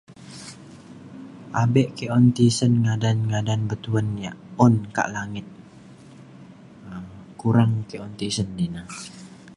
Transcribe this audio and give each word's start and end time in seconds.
abek 1.61 1.89
ke 1.97 2.05
un 2.17 2.25
tisen 2.37 2.73
ngadan 2.83 3.17
ngadan 3.29 3.61
bituen 3.69 4.07
ia’ 4.23 4.31
un 4.65 4.73
ka 4.95 5.03
langit 5.15 5.47
um 6.95 7.05
kurang 7.39 7.73
ke 7.89 7.95
un 8.05 8.13
tisen 8.19 8.49
ina 8.65 8.81